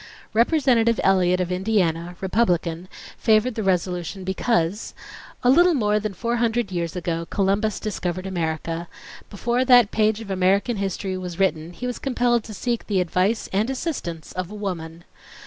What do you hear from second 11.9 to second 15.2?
compelled to seek the advice and assistance of a woman.